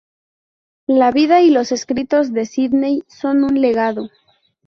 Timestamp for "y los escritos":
1.43-2.33